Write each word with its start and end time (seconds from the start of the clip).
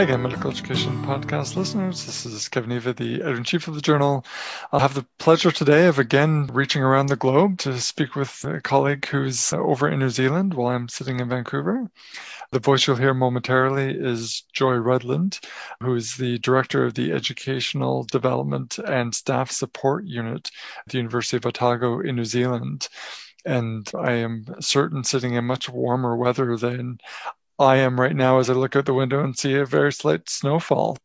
Hi 0.00 0.04
again, 0.04 0.22
Medical 0.22 0.50
Education 0.50 1.04
Podcast 1.04 1.56
listeners. 1.56 2.06
This 2.06 2.24
is 2.24 2.48
Kevin 2.48 2.72
Eva, 2.72 2.94
the 2.94 3.16
editor 3.16 3.36
in 3.36 3.44
chief 3.44 3.68
of 3.68 3.74
the 3.74 3.82
journal. 3.82 4.24
I'll 4.72 4.80
have 4.80 4.94
the 4.94 5.04
pleasure 5.18 5.50
today 5.50 5.88
of 5.88 5.98
again 5.98 6.48
reaching 6.50 6.82
around 6.82 7.10
the 7.10 7.16
globe 7.16 7.58
to 7.58 7.78
speak 7.78 8.14
with 8.14 8.42
a 8.46 8.62
colleague 8.62 9.04
who's 9.04 9.52
over 9.52 9.90
in 9.90 9.98
New 9.98 10.08
Zealand 10.08 10.54
while 10.54 10.74
I'm 10.74 10.88
sitting 10.88 11.20
in 11.20 11.28
Vancouver. 11.28 11.90
The 12.50 12.60
voice 12.60 12.86
you'll 12.86 12.96
hear 12.96 13.12
momentarily 13.12 13.94
is 13.94 14.44
Joy 14.54 14.76
Rudland, 14.76 15.38
who 15.82 15.94
is 15.96 16.16
the 16.16 16.38
director 16.38 16.86
of 16.86 16.94
the 16.94 17.12
Educational 17.12 18.04
Development 18.04 18.78
and 18.78 19.14
Staff 19.14 19.50
Support 19.50 20.06
Unit 20.06 20.50
at 20.78 20.92
the 20.92 20.96
University 20.96 21.36
of 21.36 21.44
Otago 21.44 22.00
in 22.00 22.16
New 22.16 22.24
Zealand 22.24 22.88
and 23.44 23.90
I 23.98 24.12
am 24.12 24.44
certain 24.60 25.04
sitting 25.04 25.34
in 25.34 25.44
much 25.44 25.68
warmer 25.68 26.16
weather 26.16 26.56
than 26.56 26.98
I 27.60 27.76
am 27.76 28.00
right 28.00 28.16
now 28.16 28.38
as 28.38 28.48
I 28.48 28.54
look 28.54 28.74
out 28.74 28.86
the 28.86 28.94
window 28.94 29.22
and 29.22 29.36
see 29.36 29.54
a 29.54 29.66
very 29.66 29.92
slight 29.92 30.30
snowfall. 30.30 30.96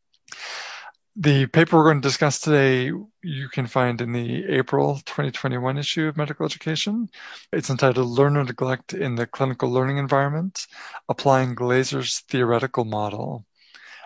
The 1.18 1.48
paper 1.48 1.76
we're 1.76 1.92
going 1.92 2.02
to 2.02 2.08
discuss 2.08 2.40
today 2.40 2.92
you 3.22 3.50
can 3.50 3.68
find 3.68 4.00
in 4.00 4.14
the 4.14 4.46
April 4.46 4.96
2021 5.06 5.78
issue 5.78 6.08
of 6.08 6.16
Medical 6.16 6.46
Education. 6.46 7.10
It's 7.52 7.70
entitled 7.70 8.08
Learner 8.08 8.46
Neglect 8.46 8.94
in 8.94 9.16
the 9.16 9.28
Clinical 9.28 9.70
Learning 9.70 9.98
Environment, 9.98 10.66
Applying 11.10 11.56
Glaser's 11.56 12.20
Theoretical 12.30 12.86
Model. 12.86 13.46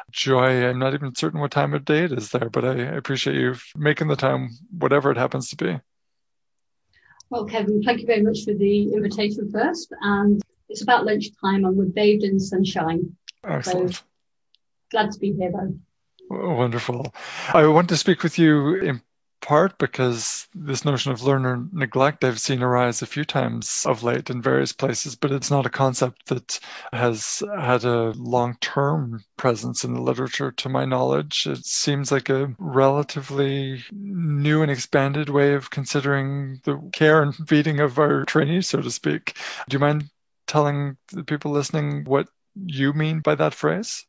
Joy, 0.09 0.67
I'm 0.67 0.80
not 0.80 0.95
even 0.95 1.13
certain 1.13 1.39
what 1.39 1.52
time 1.52 1.75
of 1.75 1.86
day 1.86 2.05
it 2.05 2.11
is 2.11 2.31
there, 2.31 2.50
but 2.50 2.66
I 2.66 2.77
appreciate 2.77 3.36
you 3.36 3.58
making 3.75 4.08
the 4.08 4.16
time, 4.16 4.50
whatever 4.72 5.11
it 5.11 5.17
happens 5.17 5.50
to 5.50 5.55
be. 5.55 5.80
Well, 7.30 7.45
Kevin, 7.45 7.84
thank 7.84 8.00
you 8.00 8.08
very 8.08 8.23
much 8.23 8.44
for 8.44 8.56
the 8.56 8.91
invitation 8.91 9.52
first. 9.52 9.94
And 10.02 10.41
it's 10.70 10.81
about 10.81 11.06
lunchtime 11.06 11.66
and 11.66 11.75
we're 11.75 11.86
bathed 11.86 12.23
in 12.23 12.39
sunshine. 12.39 13.16
Excellent. 13.44 13.95
So 13.95 14.02
glad 14.92 15.12
to 15.12 15.20
be 15.20 15.34
here, 15.34 15.52
though. 15.52 15.75
Wonderful. 16.30 17.14
I 17.53 17.67
want 17.67 17.89
to 17.89 17.98
speak 17.98 18.22
with 18.22 18.38
you 18.38 18.75
in 18.75 19.02
part 19.42 19.78
because 19.78 20.47
this 20.53 20.86
notion 20.86 21.12
of 21.12 21.23
learner 21.23 21.66
neglect 21.72 22.23
I've 22.23 22.40
seen 22.40 22.62
arise 22.62 23.02
a 23.02 23.08
few 23.08 23.23
times 23.23 23.86
of 23.88 24.03
late 24.03 24.30
in 24.30 24.42
various 24.42 24.73
places, 24.73 25.16
but 25.16 25.31
it's 25.31 25.50
not 25.50 25.66
a 25.66 25.72
concept 25.72 26.28
that 26.28 26.59
has 26.92 27.42
had 27.58 27.84
a 27.86 28.12
long 28.12 28.58
term 28.59 29.23
presence 29.38 29.86
in 29.86 29.94
the 29.94 30.02
literature 30.02 30.52
to 30.52 30.70
my 30.70 30.86
knowledge. 30.86 31.47
It 31.47 31.66
seems 31.66 32.12
like 32.12 32.30
a 32.30 32.53
relatively 32.59 33.84
new 33.92 34.62
and 34.62 34.72
expanded 34.72 35.30
way 35.30 35.53
of 35.53 35.72
considering 35.72 36.59
the 36.64 36.90
care 36.94 37.23
and 37.23 37.34
feeding 37.34 37.80
of 37.80 37.97
our 37.97 38.25
trainees, 38.25 38.67
so 38.67 38.81
to 38.81 38.92
speak. 38.92 39.36
Do 39.67 39.75
you 39.75 39.80
mind 39.80 40.09
telling 40.50 40.97
the 41.14 41.23
people 41.23 41.52
listening 41.52 42.03
what 42.05 42.28
you 42.55 42.92
mean 42.94 43.22
by 43.22 43.36
that 43.36 43.53
phrase? 43.53 44.05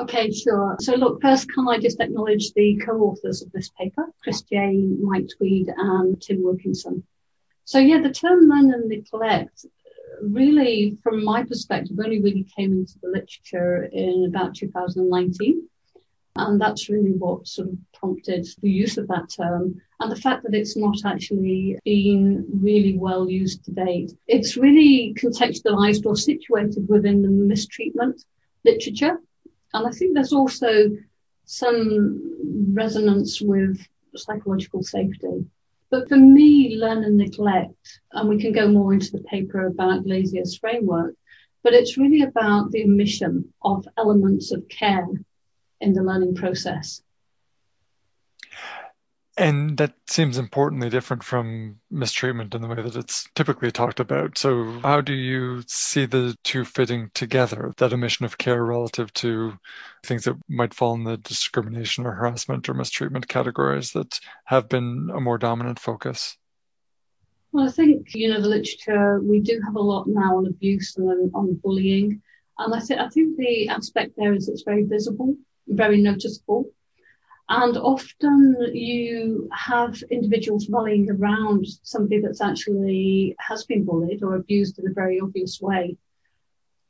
Okay, 0.00 0.30
sure. 0.30 0.76
So 0.80 0.94
look, 0.94 1.20
first, 1.20 1.52
can 1.52 1.68
I 1.68 1.78
just 1.78 2.00
acknowledge 2.00 2.52
the 2.52 2.80
co-authors 2.84 3.42
of 3.42 3.52
this 3.52 3.70
paper, 3.70 4.06
Chris 4.22 4.42
Jaye, 4.42 4.98
Mike 5.00 5.28
Tweed, 5.36 5.68
and 5.76 6.20
Tim 6.20 6.42
Wilkinson. 6.42 7.04
So 7.64 7.78
yeah, 7.78 8.00
the 8.00 8.10
term 8.10 8.48
learner 8.48 8.82
neglect 8.84 9.66
really, 10.22 10.96
from 11.02 11.24
my 11.24 11.44
perspective, 11.44 11.98
only 12.02 12.22
really 12.22 12.46
came 12.56 12.72
into 12.72 12.94
the 13.02 13.08
literature 13.08 13.84
in 13.84 14.26
about 14.28 14.54
2019. 14.54 15.68
And 16.36 16.60
that's 16.60 16.88
really 16.88 17.12
what 17.12 17.48
sort 17.48 17.68
of 17.68 17.74
prompted 17.92 18.46
the 18.62 18.70
use 18.70 18.96
of 18.98 19.08
that 19.08 19.30
term 19.36 19.80
and 20.00 20.12
the 20.12 20.16
fact 20.16 20.44
that 20.44 20.54
it's 20.54 20.76
not 20.76 20.96
actually 21.04 21.78
been 21.84 22.46
really 22.62 22.96
well 22.96 23.28
used 23.28 23.64
to 23.64 23.72
date. 23.72 24.12
It's 24.26 24.56
really 24.56 25.14
contextualized 25.18 26.06
or 26.06 26.16
situated 26.16 26.88
within 26.88 27.22
the 27.22 27.28
mistreatment 27.28 28.22
literature. 28.64 29.18
And 29.74 29.86
I 29.86 29.90
think 29.90 30.14
there's 30.14 30.32
also 30.32 30.90
some 31.44 32.74
resonance 32.74 33.40
with 33.40 33.84
psychological 34.14 34.82
safety. 34.82 35.46
But 35.90 36.08
for 36.08 36.16
me, 36.16 36.76
learner 36.76 37.10
neglect, 37.10 38.00
and 38.12 38.28
we 38.28 38.40
can 38.40 38.52
go 38.52 38.68
more 38.68 38.92
into 38.92 39.12
the 39.12 39.22
paper 39.22 39.66
about 39.66 40.04
Glazier's 40.04 40.58
framework, 40.58 41.14
but 41.64 41.72
it's 41.72 41.96
really 41.96 42.22
about 42.22 42.70
the 42.70 42.84
omission 42.84 43.52
of 43.62 43.88
elements 43.96 44.52
of 44.52 44.68
care 44.68 45.08
in 45.80 45.92
the 45.92 46.02
learning 46.02 46.34
process. 46.34 47.02
And 49.38 49.78
that 49.78 49.94
seems 50.08 50.36
importantly 50.36 50.90
different 50.90 51.22
from 51.22 51.76
mistreatment 51.90 52.56
in 52.56 52.60
the 52.60 52.66
way 52.66 52.82
that 52.82 52.96
it's 52.96 53.28
typically 53.36 53.70
talked 53.70 54.00
about. 54.00 54.36
So, 54.36 54.80
how 54.80 55.00
do 55.00 55.12
you 55.12 55.62
see 55.68 56.06
the 56.06 56.36
two 56.42 56.64
fitting 56.64 57.10
together, 57.14 57.72
that 57.76 57.92
omission 57.92 58.24
of 58.24 58.36
care 58.36 58.62
relative 58.62 59.12
to 59.14 59.56
things 60.04 60.24
that 60.24 60.36
might 60.48 60.74
fall 60.74 60.94
in 60.94 61.04
the 61.04 61.16
discrimination 61.16 62.04
or 62.04 62.12
harassment 62.12 62.68
or 62.68 62.74
mistreatment 62.74 63.28
categories 63.28 63.92
that 63.92 64.18
have 64.44 64.68
been 64.68 65.08
a 65.14 65.20
more 65.20 65.38
dominant 65.38 65.78
focus? 65.78 66.36
Well, 67.52 67.68
I 67.68 67.70
think, 67.70 68.14
you 68.14 68.28
know, 68.28 68.40
the 68.40 68.48
literature, 68.48 69.20
we 69.20 69.40
do 69.40 69.60
have 69.64 69.76
a 69.76 69.80
lot 69.80 70.06
now 70.08 70.38
on 70.38 70.46
abuse 70.46 70.96
and 70.96 71.30
on 71.32 71.54
bullying. 71.62 72.22
And 72.58 72.74
I, 72.74 72.80
th- 72.80 72.98
I 72.98 73.08
think 73.08 73.36
the 73.36 73.68
aspect 73.68 74.14
there 74.16 74.34
is 74.34 74.48
it's 74.48 74.62
very 74.62 74.82
visible, 74.82 75.36
very 75.68 76.02
noticeable. 76.02 76.72
And 77.48 77.76
often 77.76 78.56
you 78.74 79.48
have 79.52 80.02
individuals 80.10 80.68
rallying 80.68 81.10
around 81.10 81.66
somebody 81.82 82.20
that's 82.20 82.42
actually 82.42 83.36
has 83.38 83.64
been 83.64 83.84
bullied 83.84 84.22
or 84.22 84.34
abused 84.34 84.78
in 84.78 84.86
a 84.86 84.92
very 84.92 85.18
obvious 85.20 85.60
way. 85.60 85.96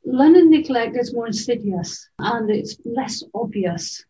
Learning 0.03 0.49
neglect 0.49 0.97
is 0.97 1.13
more 1.13 1.27
insidious 1.27 2.09
and 2.19 2.49
it's 2.49 2.77
less 2.83 3.23
obvious. 3.33 4.03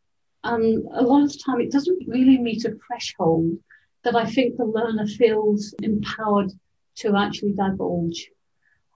And 0.44 0.88
a 0.92 1.04
lot 1.04 1.24
of 1.24 1.34
the 1.34 1.40
time 1.40 1.62
it 1.62 1.72
doesn't 1.72 2.08
really 2.08 2.38
meet 2.38 2.66
a 2.66 2.78
threshold 2.88 3.60
that 4.04 4.16
I 4.16 4.26
think 4.26 4.58
the 4.58 4.66
learner 4.66 5.06
feels 5.06 5.76
empowered 5.82 6.52
to 6.96 7.16
actually 7.16 7.54
divulge 7.54 8.30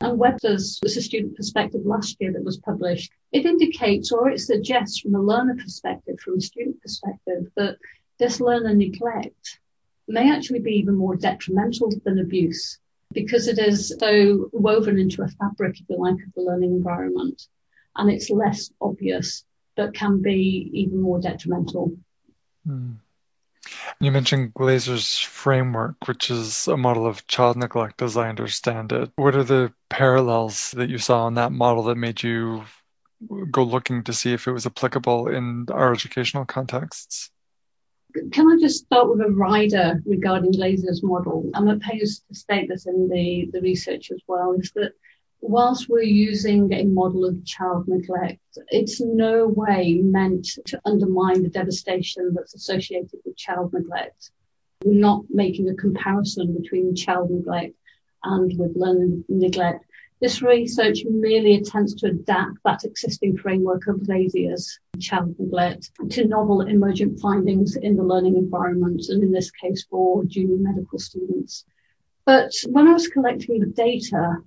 and 0.04 0.20
Webster's 0.20 0.80
was 0.84 0.98
a 0.98 1.02
student 1.02 1.36
perspective 1.36 1.86
last 1.86 2.18
year 2.20 2.34
that 2.34 2.44
was 2.44 2.58
published. 2.58 3.12
It 3.34 3.46
indicates 3.46 4.12
or 4.12 4.30
it 4.30 4.40
suggests 4.40 5.00
from 5.00 5.16
a 5.16 5.22
learner 5.22 5.56
perspective, 5.56 6.20
from 6.20 6.38
a 6.38 6.42
student 6.42 6.82
perspective, 6.82 7.52
that 7.56 7.78
this 8.20 8.40
learner 8.40 8.76
neglect 8.76 9.60
may 10.08 10.32
actually 10.32 10.60
be 10.60 10.74
even 10.74 10.96
more 10.96 11.16
detrimental 11.16 11.92
than 12.06 12.20
abuse 12.20 12.78
because 13.12 13.48
it 13.48 13.58
is 13.60 13.96
so 14.00 14.50
woven 14.52 15.00
into 15.00 15.24
a 15.24 15.28
fabric, 15.28 15.80
if 15.80 15.90
you 15.90 15.98
like, 15.98 16.14
of 16.14 16.34
the 16.36 16.42
learning 16.42 16.74
environment. 16.74 17.42
And 17.96 18.12
it's 18.12 18.30
less 18.30 18.72
obvious, 18.80 19.44
but 19.76 19.94
can 19.94 20.22
be 20.22 20.70
even 20.74 21.02
more 21.02 21.20
detrimental. 21.20 21.96
Mm. 22.68 22.98
You 24.00 24.12
mentioned 24.12 24.54
Glaser's 24.54 25.20
framework, 25.20 26.08
which 26.08 26.30
is 26.30 26.68
a 26.68 26.78
model 26.78 27.08
of 27.08 27.26
child 27.28 27.58
neglect 27.58 28.02
as 28.02 28.18
I 28.18 28.30
understand 28.30 28.92
it. 28.92 29.12
What 29.16 29.36
are 29.36 29.44
the 29.44 29.74
parallels 29.90 30.72
that 30.72 30.90
you 30.90 30.98
saw 30.98 31.28
in 31.28 31.36
that 31.36 31.52
model 31.52 31.84
that 31.84 31.96
made 31.96 32.22
you 32.22 32.64
go 33.52 33.64
looking 33.64 34.04
to 34.04 34.14
see 34.14 34.34
if 34.34 34.48
it 34.48 34.52
was 34.52 34.66
applicable 34.66 35.28
in 35.28 35.68
our 35.72 35.94
educational 35.94 36.46
contexts? 36.46 37.30
Can 38.32 38.52
I 38.52 38.58
just 38.60 38.86
start 38.86 39.10
with 39.10 39.22
a 39.22 39.32
rider 39.32 40.02
regarding 40.06 40.52
Glaser's 40.52 41.02
model? 41.02 41.50
I'm 41.54 41.68
opposed 41.68 42.28
to 42.28 42.36
state 42.36 42.70
this 42.70 42.86
in 42.86 43.10
the, 43.10 43.50
the 43.52 43.62
research 43.62 44.12
as 44.12 44.22
well, 44.28 44.54
is 44.54 44.72
that 44.76 44.94
whilst 45.42 45.90
we're 45.90 46.04
using 46.04 46.72
a 46.74 46.86
model 46.86 47.26
of 47.26 47.44
child 47.46 47.88
neglect, 47.88 48.40
it's 48.70 49.02
no 49.02 49.48
way 49.48 50.00
meant 50.02 50.48
to 50.68 50.80
undermine 50.86 51.44
the 51.44 51.50
devastation 51.50 52.34
that's 52.34 52.54
associated 52.54 53.20
with 53.26 53.36
child 53.36 53.74
neglect. 53.74 54.32
We're 54.84 55.00
not 55.00 55.24
making 55.30 55.70
a 55.70 55.76
comparison 55.76 56.56
between 56.60 56.96
child 56.96 57.32
neglect 57.32 57.76
and 58.24 58.58
with 58.58 58.76
learning 58.76 59.26
neglect. 59.28 59.86
This 60.24 60.42
research 60.42 61.04
merely 61.04 61.56
attempts 61.56 61.96
to 61.96 62.08
adapt 62.08 62.64
that 62.64 62.86
existing 62.86 63.36
framework 63.36 63.88
of 63.88 64.06
Glaser's 64.06 64.80
child 64.98 65.36
neglect 65.38 65.92
to 66.12 66.26
novel 66.26 66.62
emergent 66.62 67.20
findings 67.20 67.76
in 67.76 67.98
the 67.98 68.04
learning 68.04 68.38
environment, 68.38 69.02
and 69.10 69.22
in 69.22 69.34
this 69.34 69.52
case 69.52 69.86
for 69.90 70.24
junior 70.24 70.56
medical 70.60 70.98
students. 70.98 71.66
But 72.24 72.54
when 72.70 72.88
I 72.88 72.94
was 72.94 73.10
collecting 73.10 73.60
the 73.60 73.66
data, 73.66 74.38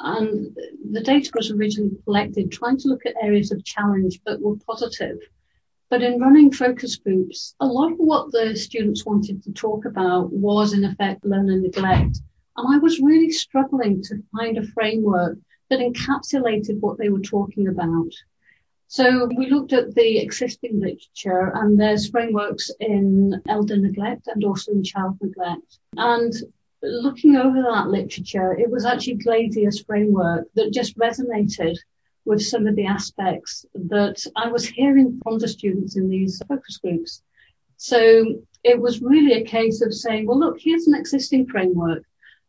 and 0.00 0.52
the 0.90 1.00
data 1.00 1.30
was 1.36 1.52
originally 1.52 1.96
collected 2.02 2.50
trying 2.50 2.78
to 2.78 2.88
look 2.88 3.06
at 3.06 3.14
areas 3.22 3.52
of 3.52 3.64
challenge 3.64 4.20
but 4.26 4.40
were 4.40 4.56
positive. 4.66 5.18
But 5.90 6.02
in 6.02 6.18
running 6.18 6.50
focus 6.50 6.96
groups, 6.96 7.54
a 7.60 7.66
lot 7.66 7.92
of 7.92 7.98
what 7.98 8.32
the 8.32 8.56
students 8.56 9.06
wanted 9.06 9.44
to 9.44 9.52
talk 9.52 9.84
about 9.84 10.32
was 10.32 10.72
in 10.72 10.84
effect 10.84 11.24
learner 11.24 11.56
neglect. 11.56 12.18
And 12.56 12.74
I 12.74 12.78
was 12.78 13.00
really 13.00 13.30
struggling 13.30 14.02
to 14.04 14.22
find 14.32 14.58
a 14.58 14.66
framework 14.66 15.38
that 15.68 15.80
encapsulated 15.80 16.80
what 16.80 16.98
they 16.98 17.08
were 17.08 17.20
talking 17.20 17.68
about. 17.68 18.12
So 18.88 19.26
we 19.26 19.48
looked 19.48 19.72
at 19.72 19.94
the 19.94 20.18
existing 20.18 20.80
literature 20.80 21.52
and 21.54 21.78
there's 21.78 22.10
frameworks 22.10 22.70
in 22.80 23.40
elder 23.48 23.76
neglect 23.76 24.26
and 24.26 24.42
also 24.42 24.72
in 24.72 24.82
child 24.82 25.16
neglect. 25.22 25.78
And 25.96 26.32
looking 26.82 27.36
over 27.36 27.62
that 27.62 27.86
literature, 27.86 28.52
it 28.52 28.68
was 28.68 28.84
actually 28.84 29.18
Glazer's 29.18 29.80
framework 29.82 30.48
that 30.54 30.72
just 30.72 30.98
resonated 30.98 31.76
with 32.24 32.42
some 32.42 32.66
of 32.66 32.74
the 32.74 32.86
aspects 32.86 33.64
that 33.74 34.24
I 34.34 34.48
was 34.48 34.66
hearing 34.66 35.20
from 35.22 35.38
the 35.38 35.48
students 35.48 35.96
in 35.96 36.08
these 36.08 36.42
focus 36.48 36.78
groups. 36.78 37.22
So 37.76 38.42
it 38.62 38.78
was 38.78 39.00
really 39.00 39.34
a 39.34 39.44
case 39.44 39.82
of 39.82 39.94
saying, 39.94 40.26
well, 40.26 40.38
look, 40.38 40.58
here's 40.60 40.86
an 40.86 40.94
existing 40.94 41.46
framework. 41.46 42.04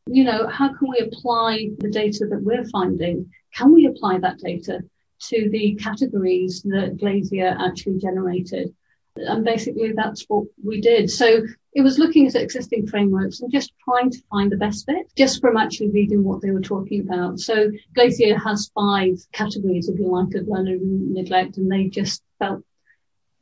You 0.08 0.24
know, 0.24 0.48
how 0.48 0.74
can 0.74 0.90
we 0.90 0.98
apply 1.00 1.70
the 1.78 1.90
data 1.90 2.26
that 2.30 2.44
we're 2.44 2.66
finding? 2.66 3.32
Can 3.56 3.74
we 3.74 3.86
apply 3.86 4.20
that 4.20 4.40
data 4.40 4.82
to 5.30 5.50
the 5.50 5.76
categories 5.76 6.64
that 6.64 6.98
Glazier 6.98 7.56
actually 7.60 8.00
generated? 8.00 8.74
And 9.16 9.44
basically 9.44 9.92
that's 9.92 10.24
what 10.28 10.46
we 10.64 10.82
did. 10.82 11.12
So 11.12 11.44
it 11.74 11.82
was 11.82 12.00
looking 12.00 12.28
at 12.28 12.36
existing 12.36 12.88
frameworks 12.88 13.42
and 13.42 13.52
just 13.52 13.74
trying 13.84 14.10
to 14.12 14.24
find 14.30 14.52
the 14.52 14.58
best 14.58 14.86
fit 14.86 15.12
just 15.16 15.42
from 15.42 15.58
actually 15.58 15.92
reading 15.92 16.24
what 16.24 16.42
they 16.42 16.52
were 16.52 16.62
talking 16.62 17.02
about. 17.02 17.40
So 17.40 17.72
Glazier 17.94 18.38
has 18.38 18.72
five 18.74 19.18
categories, 19.32 19.90
if 19.90 20.00
you 20.00 20.08
like, 20.10 20.34
of 20.36 20.48
learner 20.48 20.78
neglect, 20.80 21.58
and 21.58 21.72
they 21.72 21.88
just 21.88 22.24
felt 22.40 22.64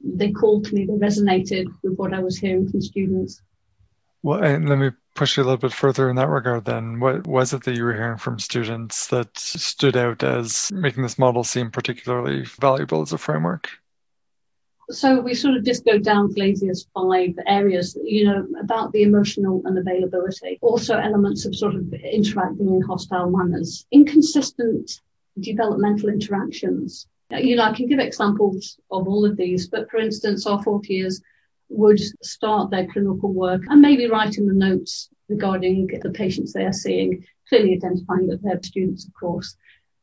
they 0.03 0.31
called 0.31 0.65
to 0.65 0.73
me, 0.73 0.85
they 0.85 0.94
resonated 0.94 1.67
with 1.83 1.95
what 1.95 2.13
I 2.13 2.19
was 2.19 2.38
hearing 2.38 2.69
from 2.69 2.81
students. 2.81 3.41
Well, 4.21 4.44
and 4.44 4.68
let 4.68 4.77
me 4.77 4.92
push 5.16 5.38
you 5.38 5.44
a 5.44 5.45
little 5.45 5.57
bit 5.57 5.74
further 5.74 6.10
in 6.10 6.18
that 6.18 6.27
regard 6.27 6.66
then. 6.66 7.00
What 7.00 7.25
was 7.25 7.54
it 7.54 7.63
that 7.63 7.75
you 7.75 7.83
were 7.83 7.94
hearing 7.94 8.18
from 8.18 8.39
students 8.39 9.07
that 9.07 9.38
stood 9.38 9.95
out 9.95 10.24
as 10.24 10.71
making 10.71 11.04
this 11.04 11.18
model 11.18 11.44
seem 11.44 11.71
particularly 11.71 12.44
valuable 12.60 13.01
as 13.01 13.13
a 13.13 13.18
framework? 13.18 13.69
so 14.92 15.19
we 15.21 15.36
sort 15.36 15.56
of 15.56 15.63
just 15.63 15.86
go 15.86 16.00
down 16.00 16.33
Glazier's 16.33 16.88
five 16.94 17.36
areas, 17.45 17.98
you 18.04 18.25
know, 18.25 18.48
about 18.60 18.92
the 18.92 19.04
emotional 19.04 19.62
unavailability, 19.62 20.57
also 20.62 20.98
elements 20.98 21.45
of 21.45 21.56
sort 21.56 21.75
of 21.75 21.94
interacting 21.94 22.68
in 22.68 22.81
hostile 22.81 23.30
manners, 23.30 23.86
inconsistent 23.92 25.00
developmental 25.39 26.10
interactions. 26.10 27.07
You 27.31 27.56
know, 27.56 27.63
I 27.63 27.74
can 27.74 27.88
give 27.88 28.00
examples 28.00 28.80
of 28.89 29.07
all 29.07 29.25
of 29.25 29.38
these, 29.38 29.68
but 29.68 29.92
for 29.92 29.98
instance, 29.98 30.48
our 30.48 30.62
fourth 30.63 30.89
years 30.89 31.21
would 31.69 32.00
start 32.24 32.71
their 32.71 32.88
clinical 32.88 33.31
work 33.31 33.63
and 33.69 33.81
maybe 33.81 34.07
writing 34.07 34.48
the 34.48 34.54
notes 34.54 35.10
regarding 35.27 35.88
the 35.88 36.10
patients 36.10 36.54
they 36.54 36.66
are 36.66 36.74
seeing, 36.74 37.25
clearly 37.48 37.74
identifying 37.74 38.27
that 38.27 38.42
they're 38.42 38.62
students, 38.62 39.06
of 39.06 39.13
course. 39.13 39.56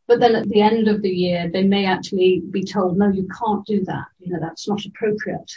But 0.06 0.20
then 0.20 0.36
at 0.36 0.48
the 0.48 0.60
end 0.60 0.86
of 0.86 1.02
the 1.02 1.10
year, 1.10 1.50
they 1.52 1.64
may 1.64 1.86
actually 1.86 2.40
be 2.48 2.62
told, 2.62 2.96
no, 2.96 3.08
you 3.08 3.28
can't 3.28 3.66
do 3.66 3.84
that. 3.86 4.06
You 4.20 4.32
know, 4.32 4.38
that's 4.40 4.68
not 4.68 4.84
appropriate. 4.86 5.52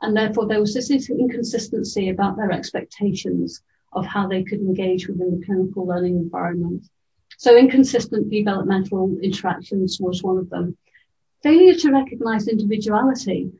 And 0.00 0.16
therefore 0.16 0.48
there 0.48 0.60
was 0.60 0.74
this 0.74 0.90
inconsistency 0.90 2.08
about 2.08 2.36
their 2.36 2.50
expectations 2.50 3.62
of 3.92 4.04
how 4.04 4.26
they 4.26 4.42
could 4.42 4.58
engage 4.58 5.06
within 5.06 5.38
the 5.38 5.46
clinical 5.46 5.86
learning 5.86 6.16
environment. 6.16 6.84
So 7.38 7.56
inconsistent 7.56 8.30
developmental 8.30 9.16
interactions 9.22 9.98
was 10.00 10.22
one 10.22 10.38
of 10.38 10.50
them. 10.50 10.76
Failure 11.42 11.74
to 11.74 11.92
recognize 11.92 12.48
individuality, 12.48 13.52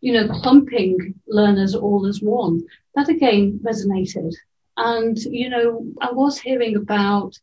you 0.00 0.12
know, 0.12 0.28
clumping 0.28 1.14
learners 1.28 1.74
all 1.74 2.06
as 2.06 2.20
one, 2.20 2.66
that 2.94 3.08
again 3.08 3.60
resonated. 3.62 4.34
And, 4.76 5.18
you 5.18 5.50
know, 5.50 5.86
I 6.00 6.12
was 6.12 6.38
hearing 6.38 6.76
about 6.76 7.38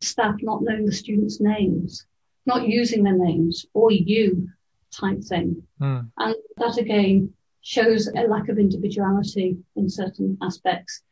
staff 0.00 0.36
not 0.42 0.62
knowing 0.62 0.84
the 0.84 0.92
students' 0.92 1.40
names, 1.40 2.06
not 2.44 2.68
using 2.68 3.02
their 3.02 3.16
names 3.16 3.66
or 3.72 3.90
you 3.90 4.48
type 4.90 5.22
thing. 5.24 5.62
Mm. 5.80 6.10
And 6.18 6.34
that 6.58 6.76
again 6.76 7.32
shows 7.62 8.08
a 8.08 8.22
lack 8.22 8.48
of 8.48 8.58
individuality 8.58 9.56
in 9.76 9.88
certain 9.88 10.36
aspects 10.42 11.02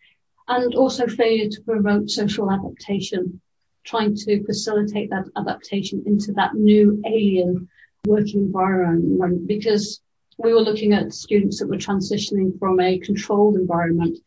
and 0.48 0.74
also 0.74 1.06
failure 1.06 1.48
to 1.48 1.62
promote 1.62 2.10
social 2.10 2.50
adaptation, 2.50 3.40
trying 3.84 4.16
to 4.16 4.44
facilitate 4.44 5.10
that 5.10 5.26
adaptation 5.36 6.02
into 6.06 6.32
that 6.32 6.54
new 6.54 7.00
alien 7.06 7.68
working 8.06 8.40
environment 8.40 9.46
because 9.46 10.00
we 10.42 10.54
were 10.54 10.60
looking 10.60 10.94
at 10.94 11.12
students 11.12 11.58
that 11.58 11.68
were 11.68 11.76
transitioning 11.76 12.58
from 12.58 12.80
a 12.80 12.98
controlled 12.98 13.56
environment 13.56 14.18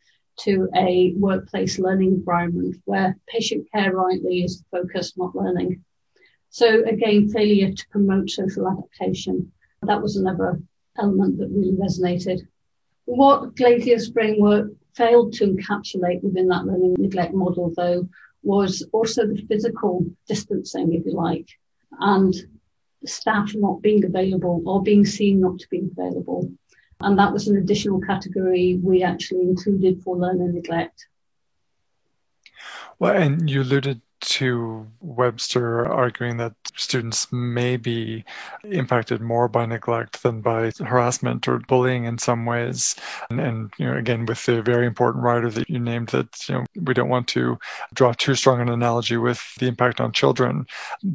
to 0.42 0.70
a 0.76 1.14
workplace 1.16 1.80
learning 1.80 2.14
environment 2.14 2.76
where 2.86 3.18
patient 3.28 3.68
care 3.72 3.94
rightly 3.96 4.44
is 4.44 4.60
the 4.60 4.78
focus, 4.78 5.18
not 5.18 5.36
learning. 5.36 5.84
So 6.50 6.84
again, 6.84 7.30
failure 7.30 7.72
to 7.72 7.90
promote 7.90 8.30
social 8.30 8.70
adaptation. 8.70 9.52
That 9.82 10.04
was 10.04 10.16
another 10.16 10.62
element 11.00 11.40
that 11.40 11.50
really 11.50 11.72
resonated. 11.72 12.48
What 13.06 13.56
Glazier's 13.56 14.12
framework 14.12 14.72
failed 14.96 15.34
to 15.34 15.48
encapsulate 15.48 16.22
within 16.22 16.48
that 16.50 16.66
learning 16.66 16.96
neglect 17.00 17.34
model 17.34 17.74
though 17.76 18.08
was 18.44 18.86
also 18.92 19.26
the 19.26 19.44
physical 19.48 20.06
distancing, 20.28 20.94
if 20.94 21.06
you 21.06 21.14
like, 21.14 21.48
and 22.00 22.36
staff 23.06 23.54
not 23.56 23.82
being 23.82 24.06
available 24.06 24.62
or 24.66 24.82
being 24.84 25.06
seen 25.06 25.40
not 25.40 25.60
to 25.60 25.68
be 25.70 25.88
available. 25.92 26.52
And 27.00 27.20
that 27.20 27.34
was 27.34 27.48
an 27.48 27.58
additional 27.58 28.00
category 28.00 28.80
we 28.82 29.04
actually 29.04 29.42
included 29.42 30.02
for 30.02 30.18
learner 30.18 30.52
neglect. 30.52 31.08
Well, 33.00 33.16
and 33.16 33.50
you 33.50 33.62
alluded 33.62 34.02
to 34.24 34.88
Webster 35.02 35.86
arguing 35.86 36.38
that 36.38 36.54
students 36.76 37.32
may 37.32 37.78
be 37.78 38.26
impacted 38.64 39.22
more 39.22 39.48
by 39.48 39.66
neglect 39.66 40.24
than 40.24 40.42
by 40.42 40.72
harassment 40.80 41.48
or 41.48 41.60
bullying 41.60 42.06
in 42.06 42.18
some 42.18 42.46
ways. 42.46 42.96
And, 43.30 43.40
and, 43.40 43.74
you 43.78 43.86
know, 43.86 43.98
again, 43.98 44.26
with 44.26 44.46
the 44.46 44.62
very 44.62 44.86
important 44.86 45.24
rider 45.24 45.50
that 45.50 45.70
you 45.70 45.80
named, 45.80 46.10
that 46.10 46.50
you 46.50 46.56
know 46.56 46.66
we 46.76 46.94
don't 46.94 47.10
want 47.10 47.28
to 47.30 47.60
draw 47.94 48.14
too 48.14 48.36
strong 48.36 48.62
an 48.62 48.70
analogy 48.70 49.18
with 49.18 49.42
the 49.60 49.68
impact 49.68 50.02
on 50.02 50.12
children. 50.12 50.66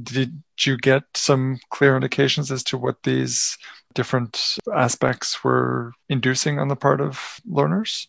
Did 0.02 0.42
you 0.60 0.76
get 0.76 1.04
some 1.14 1.58
clear 1.70 1.96
indications 1.96 2.50
as 2.52 2.64
to 2.64 2.78
what 2.78 3.02
these 3.02 3.58
different 3.94 4.56
aspects 4.72 5.42
were 5.42 5.92
inducing 6.08 6.58
on 6.58 6.68
the 6.68 6.76
part 6.76 7.00
of 7.00 7.40
learners? 7.46 8.08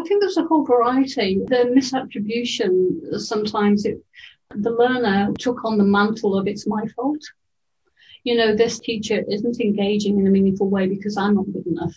I 0.00 0.02
think 0.02 0.22
there's 0.22 0.38
a 0.38 0.44
whole 0.44 0.64
variety. 0.64 1.40
The 1.46 1.70
misattribution, 1.76 3.20
sometimes 3.20 3.84
it, 3.84 4.02
the 4.50 4.70
learner 4.70 5.32
took 5.38 5.64
on 5.64 5.76
the 5.76 5.84
mantle 5.84 6.38
of 6.38 6.46
it's 6.46 6.66
my 6.66 6.86
fault. 6.96 7.20
You 8.24 8.36
know, 8.36 8.56
this 8.56 8.78
teacher 8.78 9.22
isn't 9.28 9.60
engaging 9.60 10.18
in 10.18 10.26
a 10.26 10.30
meaningful 10.30 10.70
way 10.70 10.86
because 10.86 11.16
I'm 11.16 11.34
not 11.34 11.52
good 11.52 11.66
enough. 11.66 11.94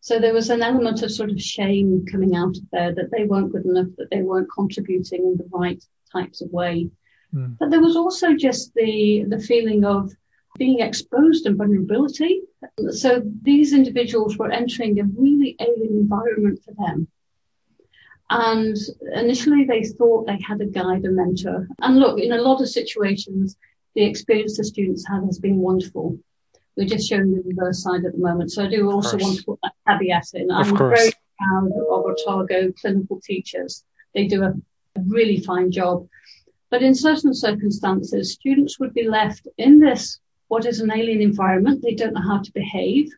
So 0.00 0.18
there 0.18 0.34
was 0.34 0.50
an 0.50 0.62
element 0.62 1.02
of 1.02 1.10
sort 1.10 1.30
of 1.30 1.40
shame 1.40 2.04
coming 2.10 2.36
out 2.36 2.56
of 2.56 2.70
there 2.72 2.94
that 2.94 3.10
they 3.10 3.24
weren't 3.24 3.52
good 3.52 3.64
enough, 3.64 3.88
that 3.96 4.10
they 4.10 4.22
weren't 4.22 4.52
contributing 4.54 5.22
in 5.22 5.36
the 5.36 5.48
right 5.50 5.82
types 6.12 6.40
of 6.42 6.50
way. 6.50 6.90
Mm. 7.34 7.56
But 7.58 7.70
there 7.70 7.82
was 7.82 7.96
also 7.96 8.34
just 8.34 8.74
the, 8.74 9.24
the 9.28 9.40
feeling 9.40 9.84
of 9.84 10.12
being 10.58 10.80
exposed 10.80 11.46
and 11.46 11.56
vulnerability. 11.56 12.42
So 12.90 13.22
these 13.42 13.72
individuals 13.72 14.36
were 14.36 14.50
entering 14.50 14.98
a 14.98 15.04
really 15.04 15.56
alien 15.60 15.96
environment 15.96 16.60
for 16.64 16.74
them. 16.74 17.08
And 18.30 18.76
initially 19.14 19.64
they 19.64 19.84
thought 19.84 20.26
they 20.26 20.38
had 20.46 20.60
a 20.60 20.66
guide, 20.66 21.04
a 21.04 21.10
mentor. 21.10 21.68
And 21.80 21.98
look, 21.98 22.18
in 22.20 22.32
a 22.32 22.42
lot 22.42 22.60
of 22.60 22.68
situations, 22.68 23.56
the 23.94 24.04
experience 24.04 24.58
the 24.58 24.64
students 24.64 25.06
had 25.08 25.24
has 25.24 25.38
been 25.38 25.58
wonderful. 25.58 26.18
We're 26.76 26.86
just 26.86 27.08
showing 27.08 27.34
the 27.34 27.42
reverse 27.44 27.82
side 27.82 28.04
at 28.04 28.12
the 28.12 28.18
moment. 28.18 28.52
So 28.52 28.64
I 28.64 28.68
do 28.68 28.90
also 28.90 29.16
want 29.16 29.38
to 29.38 29.44
put 29.44 29.58
that 29.62 29.72
caveat 29.88 30.26
in. 30.34 30.50
I'm 30.50 30.76
very 30.76 31.10
proud 31.38 31.72
of 31.72 32.04
Otago 32.04 32.72
clinical 32.80 33.20
teachers. 33.24 33.82
They 34.14 34.26
do 34.26 34.42
a, 34.42 34.50
a 34.50 35.00
really 35.06 35.40
fine 35.40 35.70
job. 35.70 36.06
But 36.70 36.82
in 36.82 36.94
certain 36.94 37.34
circumstances, 37.34 38.32
students 38.32 38.78
would 38.78 38.92
be 38.92 39.08
left 39.08 39.48
in 39.56 39.78
this 39.78 40.20
what 40.48 40.66
is 40.66 40.80
an 40.80 40.90
alien 40.90 41.22
environment. 41.22 41.82
They 41.82 41.94
don't 41.94 42.14
know 42.14 42.22
how 42.26 42.40
to 42.42 42.52
behave. 42.52 43.10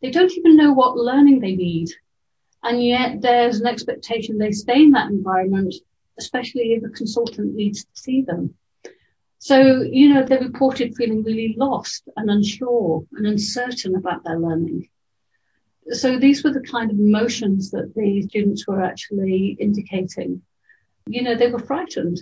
They 0.00 0.10
don't 0.10 0.32
even 0.32 0.56
know 0.56 0.72
what 0.72 0.96
learning 0.96 1.40
they 1.40 1.54
need. 1.54 1.90
And 2.62 2.82
yet 2.82 3.20
there's 3.20 3.60
an 3.60 3.66
expectation 3.66 4.38
they 4.38 4.52
stay 4.52 4.82
in 4.82 4.92
that 4.92 5.10
environment, 5.10 5.74
especially 6.18 6.72
if 6.72 6.84
a 6.84 6.88
consultant 6.88 7.54
needs 7.54 7.84
to 7.84 7.90
see 7.94 8.22
them. 8.22 8.54
So, 9.38 9.82
you 9.82 10.14
know, 10.14 10.22
they 10.22 10.38
reported 10.38 10.94
feeling 10.96 11.24
really 11.24 11.56
lost 11.58 12.08
and 12.16 12.30
unsure 12.30 13.04
and 13.12 13.26
uncertain 13.26 13.96
about 13.96 14.22
their 14.22 14.38
learning. 14.38 14.88
So 15.90 16.16
these 16.16 16.44
were 16.44 16.52
the 16.52 16.60
kind 16.60 16.92
of 16.92 16.98
emotions 16.98 17.72
that 17.72 17.92
the 17.94 18.22
students 18.22 18.68
were 18.68 18.80
actually 18.80 19.56
indicating. 19.58 20.42
You 21.08 21.22
know, 21.22 21.34
they 21.34 21.50
were 21.50 21.58
frightened. 21.58 22.20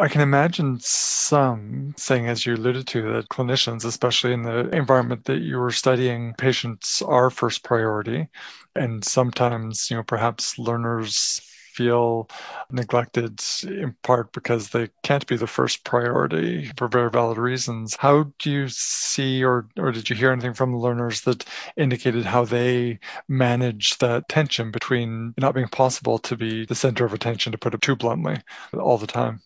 I 0.00 0.06
can 0.08 0.20
imagine 0.20 0.78
some 0.80 1.94
saying, 1.96 2.28
as 2.28 2.46
you 2.46 2.54
alluded 2.54 2.86
to, 2.88 3.14
that 3.14 3.28
clinicians, 3.28 3.84
especially 3.84 4.32
in 4.32 4.42
the 4.42 4.68
environment 4.70 5.24
that 5.24 5.40
you 5.40 5.58
were 5.58 5.72
studying, 5.72 6.34
patients 6.34 7.02
are 7.02 7.30
first 7.30 7.64
priority. 7.64 8.28
And 8.76 9.04
sometimes, 9.04 9.90
you 9.90 9.96
know, 9.96 10.04
perhaps 10.04 10.56
learners 10.56 11.40
feel 11.74 12.28
neglected 12.70 13.40
in 13.64 13.96
part 14.02 14.32
because 14.32 14.68
they 14.68 14.88
can't 15.02 15.26
be 15.26 15.36
the 15.36 15.48
first 15.48 15.82
priority 15.84 16.70
for 16.76 16.86
very 16.86 17.10
valid 17.10 17.38
reasons. 17.38 17.96
How 17.96 18.32
do 18.38 18.50
you 18.52 18.68
see 18.68 19.44
or, 19.44 19.68
or 19.76 19.90
did 19.90 20.08
you 20.10 20.14
hear 20.14 20.30
anything 20.30 20.54
from 20.54 20.70
the 20.72 20.78
learners 20.78 21.22
that 21.22 21.44
indicated 21.76 22.24
how 22.24 22.44
they 22.44 23.00
manage 23.28 23.98
that 23.98 24.28
tension 24.28 24.70
between 24.70 25.34
not 25.36 25.54
being 25.54 25.68
possible 25.68 26.18
to 26.20 26.36
be 26.36 26.66
the 26.66 26.74
center 26.76 27.04
of 27.04 27.14
attention, 27.14 27.52
to 27.52 27.58
put 27.58 27.74
it 27.74 27.82
too 27.82 27.96
bluntly, 27.96 28.36
all 28.72 28.98
the 28.98 29.06
time? 29.08 29.40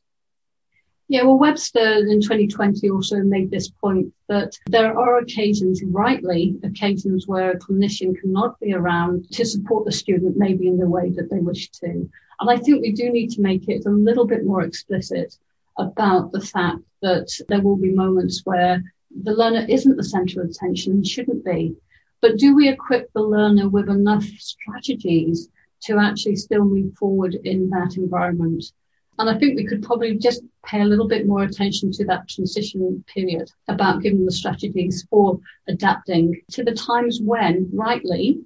Yeah, 1.12 1.25
well, 1.25 1.38
Webster 1.38 2.07
in 2.09 2.23
2020 2.23 2.88
also 2.88 3.19
made 3.19 3.50
this 3.50 3.69
point 3.69 4.14
that 4.28 4.59
there 4.64 4.99
are 4.99 5.19
occasions, 5.19 5.83
rightly, 5.85 6.59
occasions 6.62 7.28
where 7.28 7.50
a 7.50 7.59
clinician 7.59 8.19
cannot 8.19 8.59
be 8.61 8.73
around 8.73 9.31
to 9.33 9.45
support 9.45 9.85
the 9.85 9.92
student 9.92 10.38
maybe 10.38 10.69
in 10.69 10.78
the 10.78 10.88
way 10.88 11.11
that 11.11 11.28
they 11.28 11.38
wish 11.38 11.69
to. 11.69 12.09
And 12.40 12.49
I 12.49 12.57
think 12.57 12.81
we 12.81 12.92
do 12.92 13.11
need 13.11 13.28
to 13.33 13.42
make 13.42 13.69
it 13.69 13.85
a 13.85 13.90
little 13.90 14.26
bit 14.26 14.47
more 14.47 14.62
explicit 14.62 15.37
about 15.76 16.33
the 16.33 16.40
fact 16.40 16.78
that 17.02 17.28
there 17.47 17.61
will 17.61 17.76
be 17.76 17.90
moments 17.90 18.40
where 18.47 18.83
the 19.11 19.35
learner 19.35 19.66
isn't 19.69 19.99
the 19.99 20.04
center 20.04 20.40
of 20.40 20.49
attention 20.49 20.95
and 20.95 21.07
shouldn't 21.07 21.45
be. 21.45 21.76
But 22.23 22.38
do 22.38 22.57
we 22.57 22.71
equip 22.71 23.12
the 23.12 23.21
learner 23.21 23.69
with 23.69 23.90
enough 23.90 24.25
strategies 24.25 25.50
to 25.83 25.99
actually 25.99 26.37
still 26.37 26.64
move 26.64 26.95
forward 26.95 27.35
in 27.35 27.69
that 27.69 27.99
environment? 27.99 28.64
And 29.19 29.28
I 29.28 29.38
think 29.38 29.57
we 29.57 29.66
could 29.66 29.83
probably 29.83 30.16
just 30.16 30.42
pay 30.64 30.81
a 30.81 30.85
little 30.87 31.09
bit 31.09 31.26
more 31.26 31.42
attention 31.42 31.90
to 31.92 32.04
that 32.07 32.28
transition 32.28 33.04
period 33.12 33.50
about 33.69 34.02
giving 34.02 34.25
the 34.25 34.33
strategies 34.33 35.07
for 35.11 35.40
adapting 35.69 36.40
to 36.52 36.64
the 36.64 36.73
times 36.73 37.21
when, 37.23 37.71
rightly, 37.73 38.40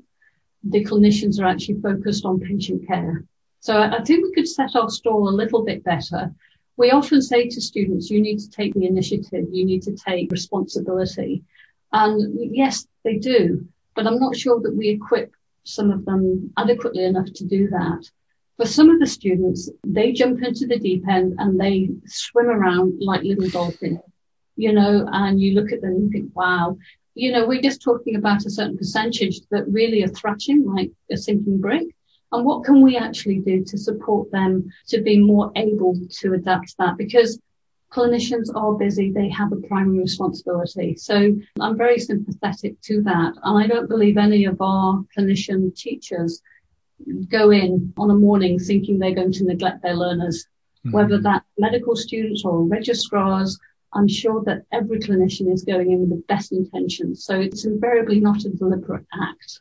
the 0.64 0.84
clinicians 0.84 1.40
are 1.40 1.46
actually 1.46 1.80
focused 1.80 2.24
on 2.24 2.40
patient 2.40 2.86
care. 2.86 3.24
So 3.60 3.78
I 3.78 4.02
think 4.02 4.24
we 4.24 4.32
could 4.32 4.48
set 4.48 4.76
our 4.76 4.88
stall 4.90 5.28
a 5.28 5.30
little 5.30 5.64
bit 5.64 5.84
better. 5.84 6.32
We 6.76 6.90
often 6.90 7.22
say 7.22 7.48
to 7.48 7.60
students, 7.60 8.10
you 8.10 8.20
need 8.20 8.38
to 8.38 8.50
take 8.50 8.74
the 8.74 8.86
initiative, 8.86 9.46
you 9.50 9.64
need 9.64 9.82
to 9.82 9.96
take 9.96 10.30
responsibility. 10.30 11.44
And 11.92 12.54
yes, 12.54 12.86
they 13.04 13.16
do, 13.16 13.66
but 13.94 14.06
I'm 14.06 14.18
not 14.18 14.36
sure 14.36 14.60
that 14.60 14.76
we 14.76 14.88
equip 14.88 15.32
some 15.64 15.90
of 15.90 16.04
them 16.04 16.52
adequately 16.56 17.04
enough 17.04 17.32
to 17.34 17.44
do 17.44 17.68
that. 17.68 18.08
For 18.56 18.66
some 18.66 18.88
of 18.88 19.00
the 19.00 19.06
students, 19.06 19.70
they 19.84 20.12
jump 20.12 20.42
into 20.42 20.66
the 20.66 20.78
deep 20.78 21.06
end 21.08 21.34
and 21.38 21.60
they 21.60 21.90
swim 22.06 22.46
around 22.46 23.00
like 23.00 23.22
little 23.22 23.50
dolphins, 23.50 24.00
you 24.56 24.72
know, 24.72 25.06
and 25.10 25.40
you 25.40 25.54
look 25.54 25.72
at 25.72 25.82
them 25.82 25.90
and 25.90 26.10
think, 26.10 26.34
wow, 26.34 26.78
you 27.14 27.32
know, 27.32 27.46
we're 27.46 27.62
just 27.62 27.82
talking 27.82 28.16
about 28.16 28.46
a 28.46 28.50
certain 28.50 28.78
percentage 28.78 29.40
that 29.50 29.68
really 29.68 30.02
are 30.04 30.08
thrashing 30.08 30.64
like 30.64 30.92
a 31.10 31.16
sinking 31.16 31.60
brick. 31.60 31.86
And 32.32 32.44
what 32.44 32.64
can 32.64 32.82
we 32.82 32.96
actually 32.96 33.38
do 33.40 33.64
to 33.64 33.78
support 33.78 34.30
them 34.30 34.70
to 34.88 35.00
be 35.00 35.18
more 35.18 35.52
able 35.54 35.98
to 36.20 36.34
adapt 36.34 36.68
to 36.68 36.74
that? 36.78 36.96
Because 36.96 37.38
clinicians 37.92 38.54
are 38.54 38.74
busy, 38.74 39.12
they 39.12 39.28
have 39.28 39.52
a 39.52 39.66
primary 39.68 40.00
responsibility. 40.00 40.96
So 40.96 41.36
I'm 41.60 41.78
very 41.78 41.98
sympathetic 41.98 42.80
to 42.82 43.02
that. 43.02 43.34
And 43.42 43.64
I 43.64 43.66
don't 43.66 43.88
believe 43.88 44.16
any 44.16 44.44
of 44.44 44.60
our 44.60 45.04
clinician 45.16 45.74
teachers 45.74 46.42
go 47.28 47.50
in 47.50 47.92
on 47.96 48.10
a 48.10 48.14
morning 48.14 48.58
thinking 48.58 48.98
they're 48.98 49.14
going 49.14 49.32
to 49.32 49.44
neglect 49.44 49.82
their 49.82 49.94
learners, 49.94 50.46
mm-hmm. 50.84 50.92
whether 50.92 51.20
that's 51.20 51.44
medical 51.58 51.96
students 51.96 52.44
or 52.44 52.64
registrars. 52.64 53.58
I'm 53.92 54.08
sure 54.08 54.42
that 54.44 54.62
every 54.72 54.98
clinician 54.98 55.52
is 55.52 55.64
going 55.64 55.90
in 55.90 56.00
with 56.00 56.10
the 56.10 56.24
best 56.28 56.52
intentions. 56.52 57.24
So 57.24 57.40
it's 57.40 57.64
invariably 57.64 58.20
not 58.20 58.44
a 58.44 58.50
deliberate 58.50 59.06
act. 59.12 59.60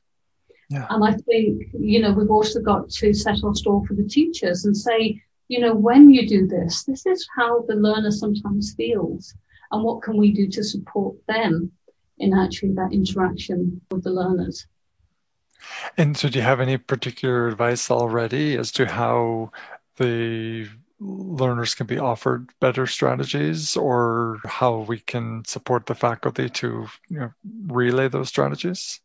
Yeah. 0.69 0.87
And 0.89 1.05
I 1.05 1.13
think, 1.13 1.67
you 1.79 2.01
know, 2.01 2.11
we've 2.11 2.31
also 2.31 2.59
got 2.59 2.89
to 2.89 3.13
set 3.13 3.43
our 3.43 3.53
stall 3.53 3.85
for 3.85 3.93
the 3.93 4.07
teachers 4.07 4.65
and 4.65 4.75
say, 4.75 5.21
you 5.47 5.59
know, 5.59 5.75
when 5.75 6.09
you 6.09 6.27
do 6.27 6.47
this, 6.47 6.83
this 6.83 7.05
is 7.05 7.27
how 7.35 7.61
the 7.67 7.75
learner 7.75 8.11
sometimes 8.11 8.73
feels. 8.75 9.35
And 9.71 9.83
what 9.83 10.01
can 10.01 10.17
we 10.17 10.31
do 10.31 10.47
to 10.49 10.63
support 10.63 11.15
them 11.27 11.71
in 12.17 12.33
actually 12.33 12.73
that 12.73 12.93
interaction 12.93 13.81
with 13.91 14.03
the 14.03 14.11
learners? 14.11 14.65
And 15.97 16.17
so, 16.17 16.29
do 16.29 16.39
you 16.39 16.43
have 16.43 16.59
any 16.59 16.77
particular 16.77 17.47
advice 17.47 17.89
already 17.91 18.57
as 18.57 18.71
to 18.73 18.85
how 18.85 19.51
the 19.97 20.67
learners 20.99 21.75
can 21.75 21.87
be 21.87 21.99
offered 21.99 22.49
better 22.59 22.87
strategies 22.87 23.75
or 23.75 24.39
how 24.45 24.79
we 24.79 24.99
can 24.99 25.43
support 25.45 25.85
the 25.85 25.95
faculty 25.95 26.49
to 26.49 26.87
you 27.09 27.19
know, 27.19 27.33
relay 27.67 28.07
those 28.07 28.29
strategies? 28.29 28.99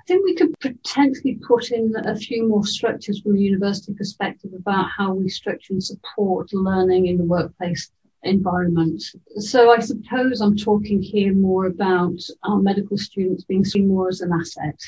I 0.00 0.06
think 0.06 0.24
we 0.24 0.34
could 0.34 0.54
potentially 0.60 1.40
put 1.48 1.70
in 1.70 1.94
a 1.96 2.14
few 2.14 2.46
more 2.46 2.66
structures 2.66 3.20
from 3.20 3.36
a 3.36 3.38
university 3.38 3.94
perspective 3.94 4.52
about 4.54 4.90
how 4.94 5.14
we 5.14 5.30
structure 5.30 5.72
and 5.72 5.82
support 5.82 6.52
learning 6.52 7.06
in 7.06 7.16
the 7.16 7.24
workplace 7.24 7.90
environment. 8.24 9.02
So 9.38 9.70
I 9.70 9.78
suppose 9.78 10.40
I'm 10.40 10.56
talking 10.56 11.00
here 11.02 11.34
more 11.34 11.66
about 11.66 12.18
our 12.42 12.58
medical 12.58 12.98
students 12.98 13.44
being 13.44 13.64
seen 13.64 13.88
more 13.88 14.08
as 14.08 14.20
an 14.20 14.32
asset 14.32 14.80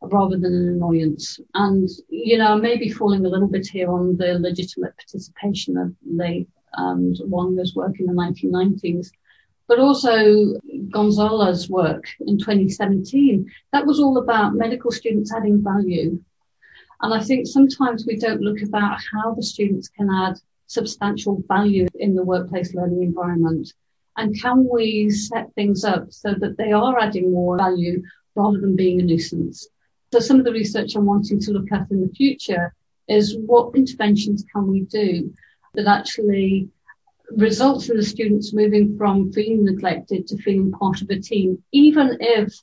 rather 0.00 0.38
than 0.38 0.54
an 0.54 0.68
annoyance. 0.68 1.40
And, 1.54 1.88
you 2.08 2.38
know, 2.38 2.52
I 2.52 2.56
may 2.56 2.76
be 2.76 2.90
falling 2.90 3.26
a 3.26 3.28
little 3.28 3.48
bit 3.48 3.66
here 3.66 3.90
on 3.90 4.16
the 4.16 4.38
legitimate 4.38 4.96
participation 4.96 5.76
of 5.76 5.94
Lave 6.06 6.46
and 6.74 7.18
um, 7.20 7.30
Wenger's 7.30 7.74
work 7.74 7.98
in 7.98 8.06
the 8.06 8.12
1990s, 8.12 9.10
but 9.66 9.80
also 9.80 10.54
Gonzalo's 10.90 11.68
work 11.68 12.04
in 12.20 12.38
2017. 12.38 13.50
That 13.72 13.86
was 13.86 13.98
all 13.98 14.18
about 14.18 14.54
medical 14.54 14.90
students 14.90 15.32
adding 15.34 15.62
value. 15.62 16.22
And 17.00 17.14
I 17.14 17.22
think 17.22 17.46
sometimes 17.46 18.06
we 18.06 18.16
don't 18.16 18.40
look 18.40 18.62
about 18.62 18.98
how 19.12 19.34
the 19.34 19.42
students 19.42 19.88
can 19.88 20.10
add 20.10 20.38
substantial 20.68 21.42
value 21.48 21.88
in 21.94 22.14
the 22.14 22.22
workplace 22.22 22.72
learning 22.74 23.02
environment? 23.02 23.72
And 24.16 24.40
can 24.40 24.68
we 24.70 25.10
set 25.10 25.52
things 25.54 25.84
up 25.84 26.12
so 26.12 26.34
that 26.38 26.56
they 26.56 26.72
are 26.72 26.98
adding 26.98 27.32
more 27.32 27.56
value 27.56 28.02
rather 28.36 28.60
than 28.60 28.76
being 28.76 29.00
a 29.00 29.04
nuisance? 29.04 29.68
So 30.12 30.20
some 30.20 30.38
of 30.38 30.44
the 30.44 30.52
research 30.52 30.94
I'm 30.94 31.04
wanting 31.04 31.40
to 31.40 31.52
look 31.52 31.72
at 31.72 31.90
in 31.90 32.00
the 32.00 32.08
future 32.08 32.74
is 33.08 33.36
what 33.36 33.74
interventions 33.74 34.44
can 34.52 34.68
we 34.68 34.80
do 34.80 35.34
that 35.74 35.86
actually 35.86 36.68
results 37.30 37.88
in 37.88 37.96
the 37.96 38.02
students 38.02 38.54
moving 38.54 38.96
from 38.96 39.32
feeling 39.32 39.64
neglected 39.64 40.26
to 40.28 40.38
feeling 40.38 40.72
part 40.72 41.02
of 41.02 41.10
a 41.10 41.20
team, 41.20 41.62
even 41.72 42.18
if 42.20 42.54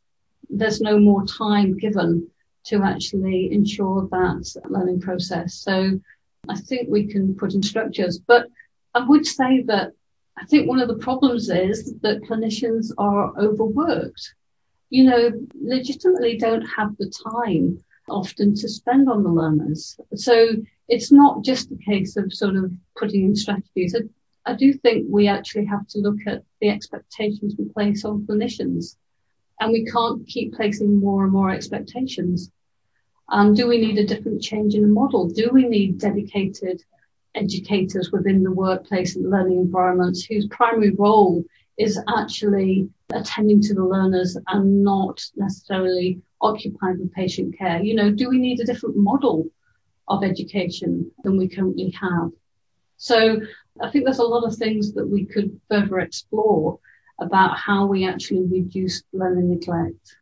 there's 0.50 0.82
no 0.82 1.00
more 1.00 1.26
time 1.26 1.78
given 1.78 2.28
to 2.66 2.82
actually 2.84 3.52
ensure 3.52 4.08
that 4.10 4.62
learning 4.70 5.00
process. 5.00 5.54
So 5.56 6.00
I 6.50 6.56
think 6.56 6.90
we 6.90 7.08
can 7.08 7.36
put 7.36 7.54
in 7.54 7.64
structures. 7.64 8.20
But 8.20 8.48
I 8.94 9.06
would 9.06 9.26
say 9.26 9.64
that 9.64 9.94
I 10.38 10.46
think 10.46 10.68
one 10.68 10.80
of 10.80 10.88
the 10.88 10.96
problems 10.98 11.50
is 11.50 11.94
that 12.02 12.24
clinicians 12.24 12.92
are 12.98 13.38
overworked. 13.40 14.34
You 14.90 15.06
know, 15.06 15.32
legitimately 15.54 16.38
don't 16.38 16.62
have 16.64 16.96
the 16.98 17.12
time 17.32 17.84
often 18.08 18.56
to 18.56 18.70
spend 18.70 19.10
on 19.10 19.24
the 19.24 19.30
learners. 19.30 19.98
So 20.16 20.50
it's 20.88 21.12
not 21.12 21.44
just 21.44 21.72
a 21.72 21.78
case 21.78 22.18
of 22.18 22.34
sort 22.34 22.56
of 22.56 22.72
putting 22.96 23.26
in 23.26 23.36
strategies. 23.36 23.96
I, 23.96 24.52
I 24.52 24.56
do 24.56 24.74
think 24.74 25.08
we 25.10 25.28
actually 25.28 25.66
have 25.66 25.88
to 25.90 26.00
look 26.00 26.20
at 26.28 26.44
the 26.62 26.70
expectations 26.70 27.56
we 27.58 27.66
place 27.66 28.06
on 28.06 28.26
clinicians. 28.28 28.96
And 29.60 29.72
we 29.72 29.86
can't 29.86 30.28
keep 30.28 30.54
placing 30.54 31.00
more 31.00 31.24
and 31.24 31.32
more 31.32 31.50
expectations. 31.50 32.52
Um, 33.30 33.54
do 33.54 33.68
we 33.68 33.80
need 33.80 33.98
a 33.98 34.06
different 34.06 34.42
change 34.42 34.76
in 34.76 34.82
the 34.82 34.88
model? 34.88 35.28
Do 35.30 35.50
we 35.52 35.68
need 35.68 36.00
dedicated 36.00 36.84
educators 37.34 38.12
within 38.12 38.44
the 38.44 38.52
workplace 38.52 39.16
and 39.16 39.30
learning 39.30 39.60
environments 39.60 40.24
whose 40.24 40.48
primary 40.48 40.92
role 40.92 41.44
is 41.78 42.00
actually 42.08 42.90
attending 43.14 43.62
to 43.62 43.74
the 43.74 43.84
learners 43.84 44.38
and 44.48 44.84
not 44.84 45.22
necessarily 45.36 46.22
occupied 46.42 47.00
with 47.00 47.14
patient 47.14 47.58
care? 47.58 47.82
You 47.82 47.96
know, 47.96 48.12
do 48.12 48.30
we 48.30 48.38
need 48.38 48.60
a 48.60 48.66
different 48.66 48.96
model 48.96 49.50
of 50.08 50.24
education 50.24 51.12
than 51.24 51.38
we 51.38 51.48
currently 51.48 51.90
have? 52.00 52.32
So 52.98 53.42
I 53.82 53.90
think 53.90 54.06
there's 54.06 54.20
a 54.20 54.24
lot 54.24 54.46
of 54.46 54.56
things 54.56 54.94
that 54.94 55.08
we 55.08 55.26
could 55.26 55.60
further 55.70 56.00
explore 56.00 56.80
about 57.20 57.58
how 57.58 57.88
we 57.88 58.08
actually 58.08 58.46
reduce 58.46 59.04
learning 59.12 59.50
neglect 59.50 60.18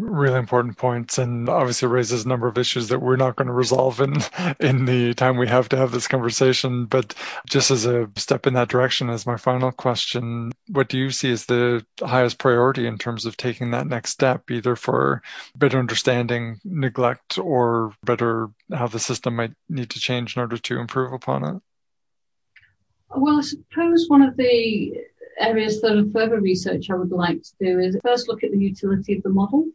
really 0.00 0.38
important 0.38 0.76
points 0.76 1.18
and 1.18 1.48
obviously 1.48 1.88
raises 1.88 2.24
a 2.24 2.28
number 2.28 2.48
of 2.48 2.58
issues 2.58 2.88
that 2.88 3.00
we're 3.00 3.16
not 3.16 3.36
going 3.36 3.48
to 3.48 3.52
resolve 3.52 4.00
in 4.00 4.14
in 4.60 4.84
the 4.84 5.14
time 5.14 5.36
we 5.36 5.48
have 5.48 5.68
to 5.68 5.76
have 5.76 5.92
this 5.92 6.08
conversation 6.08 6.86
but 6.86 7.14
just 7.48 7.70
as 7.70 7.86
a 7.86 8.08
step 8.16 8.46
in 8.46 8.54
that 8.54 8.68
direction 8.68 9.10
as 9.10 9.26
my 9.26 9.36
final 9.36 9.70
question 9.72 10.52
what 10.68 10.88
do 10.88 10.98
you 10.98 11.10
see 11.10 11.30
as 11.30 11.46
the 11.46 11.84
highest 12.00 12.38
priority 12.38 12.86
in 12.86 12.98
terms 12.98 13.26
of 13.26 13.36
taking 13.36 13.72
that 13.72 13.86
next 13.86 14.10
step 14.10 14.50
either 14.50 14.76
for 14.76 15.22
better 15.56 15.78
understanding 15.78 16.58
neglect 16.64 17.38
or 17.38 17.92
better 18.04 18.48
how 18.72 18.86
the 18.86 18.98
system 18.98 19.36
might 19.36 19.52
need 19.68 19.90
to 19.90 20.00
change 20.00 20.36
in 20.36 20.40
order 20.40 20.58
to 20.58 20.78
improve 20.78 21.12
upon 21.12 21.44
it 21.44 21.62
well 23.16 23.38
i 23.38 23.42
suppose 23.42 24.06
one 24.08 24.22
of 24.22 24.36
the 24.36 24.94
areas 25.40 25.80
that 25.80 25.96
of 25.96 26.12
further 26.12 26.40
research 26.40 26.90
I 26.90 26.94
would 26.94 27.10
like 27.10 27.42
to 27.42 27.52
do 27.60 27.78
is 27.80 27.96
first 28.04 28.28
look 28.28 28.44
at 28.44 28.52
the 28.52 28.58
utility 28.58 29.16
of 29.16 29.22
the 29.22 29.30
model. 29.30 29.66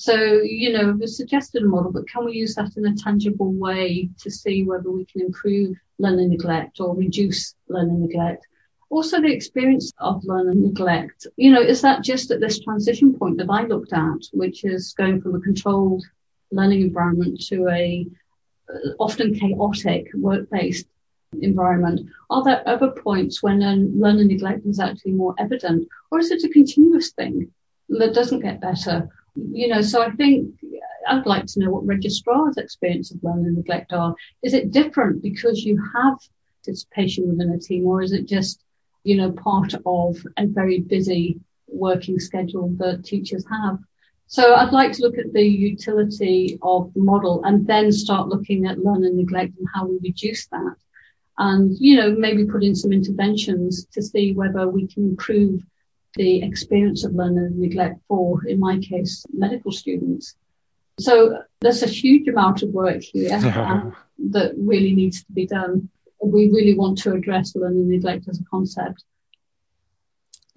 So, 0.00 0.14
you 0.14 0.72
know, 0.72 0.92
we've 0.92 1.08
suggested 1.08 1.64
a 1.64 1.66
model, 1.66 1.90
but 1.90 2.08
can 2.08 2.24
we 2.24 2.34
use 2.34 2.54
that 2.54 2.76
in 2.76 2.86
a 2.86 2.94
tangible 2.94 3.52
way 3.52 4.08
to 4.20 4.30
see 4.30 4.62
whether 4.62 4.92
we 4.92 5.04
can 5.04 5.22
improve 5.22 5.76
learner 5.98 6.28
neglect 6.28 6.78
or 6.78 6.94
reduce 6.94 7.56
learner 7.68 7.98
neglect? 7.98 8.46
Also, 8.90 9.20
the 9.20 9.32
experience 9.32 9.92
of 9.98 10.22
learner 10.22 10.54
neglect. 10.54 11.26
You 11.36 11.50
know, 11.50 11.60
is 11.60 11.80
that 11.82 12.04
just 12.04 12.30
at 12.30 12.38
this 12.38 12.60
transition 12.60 13.14
point 13.14 13.38
that 13.38 13.50
I 13.50 13.64
looked 13.64 13.92
at, 13.92 14.20
which 14.32 14.64
is 14.64 14.94
going 14.96 15.20
from 15.20 15.34
a 15.34 15.40
controlled 15.40 16.04
learning 16.52 16.82
environment 16.82 17.40
to 17.48 17.66
a 17.66 18.06
uh, 18.72 18.90
often 19.00 19.34
chaotic 19.34 20.10
work-based 20.14 20.86
environment. 21.40 22.08
Are 22.30 22.44
there 22.44 22.62
other 22.68 22.92
points 22.92 23.42
when 23.42 23.58
learner 24.00 24.24
neglect 24.24 24.64
is 24.64 24.78
actually 24.78 25.14
more 25.14 25.34
evident, 25.40 25.88
or 26.12 26.20
is 26.20 26.30
it 26.30 26.44
a 26.44 26.48
continuous 26.50 27.10
thing 27.10 27.50
that 27.88 28.14
doesn't 28.14 28.42
get 28.42 28.60
better? 28.60 29.08
You 29.52 29.68
know, 29.68 29.82
so 29.82 30.02
I 30.02 30.10
think 30.10 30.54
I'd 31.08 31.26
like 31.26 31.46
to 31.46 31.60
know 31.60 31.70
what 31.70 31.86
registrar's 31.86 32.56
experience 32.56 33.12
of 33.12 33.22
learner 33.22 33.50
neglect 33.50 33.92
are. 33.92 34.14
Is 34.42 34.54
it 34.54 34.72
different 34.72 35.22
because 35.22 35.64
you 35.64 35.80
have 35.94 36.18
participation 36.64 37.28
within 37.28 37.50
a 37.52 37.58
team, 37.58 37.86
or 37.86 38.02
is 38.02 38.12
it 38.12 38.26
just, 38.26 38.60
you 39.04 39.16
know, 39.16 39.30
part 39.30 39.74
of 39.86 40.16
a 40.36 40.46
very 40.46 40.80
busy 40.80 41.40
working 41.68 42.18
schedule 42.18 42.68
that 42.78 43.04
teachers 43.04 43.44
have? 43.50 43.78
So 44.26 44.54
I'd 44.54 44.72
like 44.72 44.92
to 44.92 45.02
look 45.02 45.18
at 45.18 45.32
the 45.32 45.46
utility 45.46 46.58
of 46.60 46.92
the 46.94 47.00
model 47.00 47.44
and 47.44 47.66
then 47.66 47.92
start 47.92 48.28
looking 48.28 48.66
at 48.66 48.78
learner 48.78 49.10
neglect 49.10 49.56
and 49.58 49.68
how 49.72 49.86
we 49.86 49.98
reduce 50.02 50.46
that. 50.48 50.76
And, 51.38 51.76
you 51.78 51.96
know, 51.96 52.10
maybe 52.10 52.44
put 52.44 52.64
in 52.64 52.74
some 52.74 52.92
interventions 52.92 53.86
to 53.92 54.02
see 54.02 54.32
whether 54.32 54.68
we 54.68 54.88
can 54.88 55.04
improve 55.04 55.62
the 56.18 56.42
experience 56.42 57.04
of 57.04 57.14
learner 57.14 57.48
neglect 57.54 58.00
for, 58.08 58.44
in 58.44 58.58
my 58.58 58.78
case, 58.78 59.24
medical 59.32 59.70
students. 59.70 60.34
So 60.98 61.42
there's 61.60 61.84
a 61.84 61.86
huge 61.86 62.26
amount 62.26 62.62
of 62.62 62.70
work 62.70 63.02
here 63.02 63.28
that 64.30 64.52
really 64.58 64.92
needs 64.94 65.22
to 65.22 65.32
be 65.32 65.46
done. 65.46 65.88
We 66.20 66.50
really 66.50 66.74
want 66.74 66.98
to 66.98 67.12
address 67.12 67.54
learner 67.54 67.84
neglect 67.84 68.28
as 68.28 68.40
a 68.40 68.44
concept. 68.44 69.04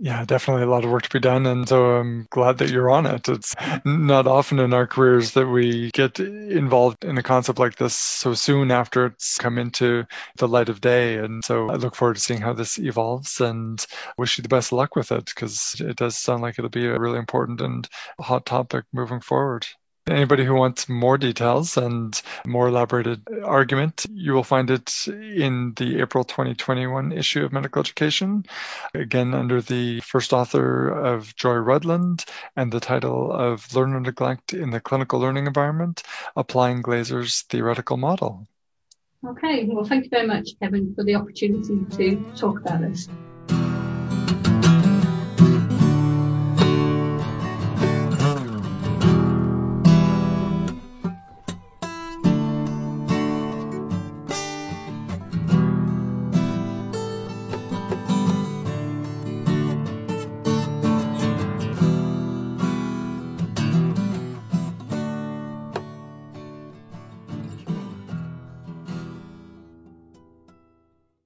Yeah, 0.04 0.26
definitely 0.26 0.64
a 0.64 0.70
lot 0.70 0.84
of 0.84 0.90
work 0.90 1.04
to 1.04 1.10
be 1.12 1.20
done. 1.20 1.46
And 1.46 1.70
so 1.70 1.98
I'm 1.98 2.26
glad 2.32 2.58
that 2.58 2.72
you're 2.72 2.90
on 2.90 3.06
it. 3.06 3.30
It's 3.30 3.56
not 3.86 4.26
often 4.26 4.58
in 4.58 4.74
our 4.74 4.88
careers 4.88 5.34
that 5.34 5.46
we 5.46 5.92
get 5.92 6.20
involved 6.20 7.06
in 7.06 7.20
a 7.20 7.24
concept 7.24 7.60
like 7.60 7.76
this 7.76 7.94
so 7.94 8.34
soon 8.34 8.72
after 8.72 9.06
it's 9.06 9.38
come 9.38 9.60
into 9.60 10.08
the 10.38 10.48
light 10.48 10.70
of 10.70 10.82
day. 10.82 11.18
And 11.20 11.46
so 11.46 11.70
I 11.70 11.76
look 11.76 11.94
forward 11.96 12.16
to 12.16 12.20
seeing 12.22 12.42
how 12.42 12.54
this 12.54 12.80
evolves 12.80 13.42
and 13.42 13.86
wish 14.18 14.40
you 14.40 14.42
the 14.42 14.50
best 14.50 14.72
luck 14.72 14.96
with 14.96 15.12
it 15.12 15.26
because 15.26 15.76
it 15.80 15.98
does 15.98 16.18
sound 16.18 16.42
like 16.42 16.58
it'll 16.58 16.70
be 16.72 16.88
a 16.88 17.00
really 17.00 17.20
important 17.20 17.62
and 17.62 17.88
hot 18.20 18.48
topic 18.48 18.86
moving 18.92 19.22
forward. 19.22 19.68
Anybody 20.10 20.44
who 20.44 20.56
wants 20.56 20.90
more 20.90 21.18
details 21.20 21.78
and 21.78 22.20
more 22.46 22.70
elaborated 22.70 23.22
argument, 23.44 24.08
you 24.12 24.34
will 24.34 24.44
find 24.44 24.72
it 24.72 25.08
in 25.08 25.74
the 25.76 26.02
April 26.02 26.24
2021 26.24 27.12
issue 27.12 27.46
of 27.46 27.54
Medical 27.54 27.82
Education, 27.82 28.46
again 28.96 29.36
under 29.36 29.62
the 29.62 30.00
first 30.02 30.34
author 30.34 30.90
of 30.90 31.36
Joy 31.36 31.54
Rudland 31.54 32.26
and 32.56 32.72
the 32.72 32.80
title 32.80 33.32
of 33.32 33.76
Learner 33.76 34.00
Neglect 34.00 34.54
in 34.54 34.72
the 34.72 34.80
Clinical 34.80 35.20
Learning 35.20 35.46
Environment, 35.46 36.02
Applying 36.36 36.82
Glaser's 36.82 37.42
Theoretical 37.44 37.98
Model. 37.98 38.48
Okay, 39.24 39.66
well, 39.66 39.86
thank 39.86 40.06
you 40.06 40.10
very 40.10 40.26
much, 40.26 40.50
Kevin, 40.60 40.96
for 40.96 41.04
the 41.04 41.14
opportunity 41.14 41.86
to 41.98 42.34
talk 42.36 42.60
about 42.60 42.82
this. 42.82 43.08